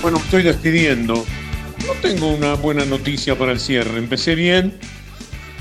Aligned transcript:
Bueno, 0.00 0.18
estoy 0.18 0.44
despidiendo. 0.44 1.14
No 1.14 1.92
tengo 2.00 2.28
una 2.28 2.54
buena 2.54 2.84
noticia 2.84 3.36
para 3.36 3.50
el 3.50 3.58
cierre. 3.58 3.98
Empecé 3.98 4.36
bien 4.36 4.78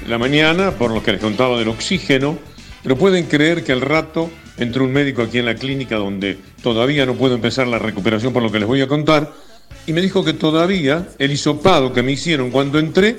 la 0.07 0.19
mañana 0.19 0.69
por 0.77 0.91
lo 0.91 1.01
que 1.01 1.13
les 1.13 1.21
contaba 1.21 1.57
del 1.57 1.69
oxígeno, 1.69 2.37
pero 2.83 2.97
pueden 2.97 3.25
creer 3.25 3.63
que 3.63 3.71
al 3.71 3.81
rato 3.81 4.29
entró 4.57 4.83
un 4.83 4.93
médico 4.93 5.23
aquí 5.23 5.39
en 5.39 5.45
la 5.45 5.55
clínica 5.55 5.95
donde 5.95 6.37
todavía 6.61 7.07
no 7.07 7.15
puedo 7.15 7.33
empezar 7.33 7.67
la 7.67 7.79
recuperación 7.79 8.33
por 8.33 8.43
lo 8.43 8.51
que 8.51 8.59
les 8.59 8.67
voy 8.67 8.81
a 8.81 8.87
contar 8.87 9.33
y 9.87 9.93
me 9.93 10.01
dijo 10.01 10.23
que 10.23 10.33
todavía 10.33 11.07
el 11.17 11.31
hisopado 11.31 11.93
que 11.93 12.03
me 12.03 12.11
hicieron 12.11 12.51
cuando 12.51 12.77
entré 12.77 13.17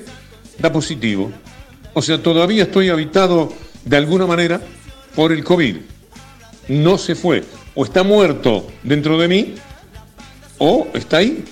da 0.57 0.71
positivo. 0.71 1.33
O 1.93 2.01
sea, 2.01 2.23
todavía 2.23 2.63
estoy 2.63 2.87
habitado 2.87 3.51
de 3.83 3.97
alguna 3.97 4.25
manera 4.25 4.61
por 5.15 5.33
el 5.33 5.43
COVID. 5.43 5.75
No 6.67 6.97
se 6.97 7.15
fue. 7.15 7.43
O 7.75 7.83
está 7.85 8.03
muerto 8.03 8.67
dentro 8.83 9.17
de 9.17 9.27
mí 9.27 9.55
o 10.57 10.87
está 10.93 11.17
ahí. 11.17 11.43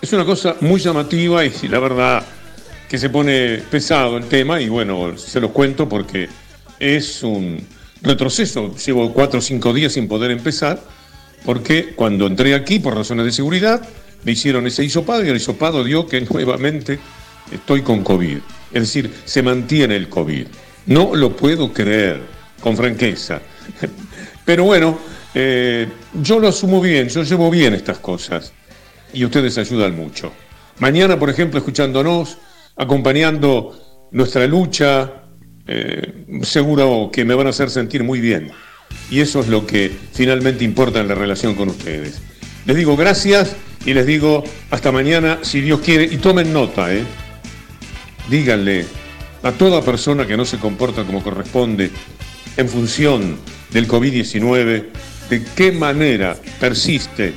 Es 0.00 0.12
una 0.12 0.24
cosa 0.24 0.56
muy 0.60 0.80
llamativa 0.80 1.44
y 1.44 1.52
la 1.68 1.78
verdad 1.78 2.24
que 2.88 2.98
se 2.98 3.08
pone 3.08 3.62
pesado 3.70 4.18
el 4.18 4.24
tema 4.24 4.60
y 4.60 4.68
bueno, 4.68 5.16
se 5.16 5.40
los 5.40 5.50
cuento 5.52 5.88
porque 5.88 6.28
es 6.78 7.22
un 7.22 7.64
retroceso. 8.02 8.74
Llevo 8.76 9.12
cuatro 9.12 9.38
o 9.38 9.42
cinco 9.42 9.72
días 9.72 9.92
sin 9.92 10.08
poder 10.08 10.30
empezar 10.30 10.82
porque 11.44 11.94
cuando 11.94 12.26
entré 12.26 12.54
aquí 12.54 12.78
por 12.78 12.96
razones 12.96 13.24
de 13.24 13.32
seguridad 13.32 13.82
me 14.24 14.32
hicieron 14.32 14.66
ese 14.66 14.84
hisopado 14.84 15.24
y 15.24 15.28
el 15.28 15.36
hisopado 15.36 15.82
dio 15.84 16.06
que 16.06 16.20
nuevamente 16.20 16.98
estoy 17.50 17.82
con 17.82 18.02
COVID. 18.02 18.38
Es 18.72 18.82
decir, 18.82 19.12
se 19.24 19.42
mantiene 19.42 19.96
el 19.96 20.08
COVID. 20.08 20.46
No 20.86 21.14
lo 21.14 21.36
puedo 21.36 21.72
creer, 21.72 22.20
con 22.60 22.76
franqueza. 22.76 23.40
Pero 24.44 24.64
bueno, 24.64 24.98
eh, 25.34 25.88
yo 26.14 26.38
lo 26.38 26.48
asumo 26.48 26.80
bien, 26.80 27.08
yo 27.08 27.22
llevo 27.22 27.50
bien 27.50 27.74
estas 27.74 27.98
cosas 27.98 28.52
y 29.12 29.24
ustedes 29.24 29.56
ayudan 29.58 29.96
mucho. 29.96 30.32
Mañana, 30.78 31.18
por 31.18 31.30
ejemplo, 31.30 31.58
escuchándonos, 31.58 32.38
acompañando 32.76 34.08
nuestra 34.10 34.46
lucha, 34.46 35.22
eh, 35.66 36.26
seguro 36.42 37.10
que 37.12 37.24
me 37.24 37.34
van 37.34 37.46
a 37.46 37.50
hacer 37.50 37.70
sentir 37.70 38.02
muy 38.02 38.20
bien. 38.20 38.50
Y 39.10 39.20
eso 39.20 39.40
es 39.40 39.48
lo 39.48 39.66
que 39.66 39.90
finalmente 40.12 40.64
importa 40.64 41.00
en 41.00 41.08
la 41.08 41.14
relación 41.14 41.54
con 41.54 41.68
ustedes. 41.68 42.20
Les 42.66 42.76
digo 42.76 42.96
gracias 42.96 43.56
y 43.84 43.94
les 43.94 44.06
digo 44.06 44.44
hasta 44.70 44.92
mañana, 44.92 45.38
si 45.42 45.60
Dios 45.60 45.80
quiere, 45.80 46.04
y 46.04 46.16
tomen 46.18 46.52
nota, 46.52 46.92
¿eh? 46.94 47.04
Díganle 48.28 48.86
a 49.42 49.52
toda 49.52 49.82
persona 49.82 50.26
que 50.26 50.36
no 50.36 50.44
se 50.44 50.58
comporta 50.58 51.04
como 51.04 51.22
corresponde 51.22 51.90
en 52.56 52.68
función 52.68 53.38
del 53.70 53.88
COVID-19, 53.88 54.84
de 55.30 55.44
qué 55.56 55.72
manera 55.72 56.36
persiste 56.60 57.32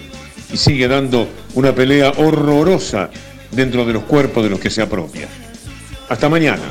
y 0.51 0.57
sigue 0.57 0.87
dando 0.87 1.29
una 1.53 1.73
pelea 1.73 2.11
horrorosa 2.17 3.09
dentro 3.51 3.85
de 3.85 3.93
los 3.93 4.03
cuerpos 4.03 4.43
de 4.43 4.49
los 4.49 4.59
que 4.59 4.69
se 4.69 4.81
apropia. 4.81 5.27
Hasta 6.09 6.29
mañana. 6.29 6.63